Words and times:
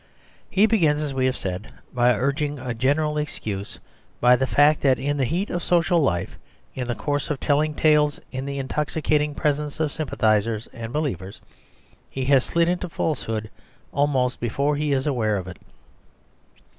He 0.49 0.65
begins, 0.65 0.99
as 0.99 1.13
we 1.13 1.27
have 1.27 1.37
said, 1.37 1.73
by 1.93 2.15
urging 2.15 2.57
a 2.57 2.73
general 2.73 3.19
excuse 3.19 3.77
by 4.19 4.35
the 4.35 4.47
fact 4.47 4.81
that 4.81 4.97
in 4.97 5.15
the 5.17 5.25
heat 5.25 5.51
of 5.51 5.61
social 5.61 6.01
life, 6.01 6.39
in 6.73 6.87
the 6.87 6.95
course 6.95 7.29
of 7.29 7.39
telling 7.39 7.75
tales 7.75 8.19
in 8.31 8.45
the 8.45 8.57
intoxicating 8.57 9.35
presence 9.35 9.79
of 9.79 9.91
sympathisers 9.91 10.65
and 10.73 10.91
believers, 10.91 11.39
he 12.09 12.25
has 12.25 12.43
slid 12.43 12.67
into 12.67 12.89
falsehood 12.89 13.51
almost 13.91 14.39
before 14.39 14.75
he 14.75 14.91
is 14.91 15.05
aware 15.05 15.37
of 15.37 15.47
it. 15.47 15.57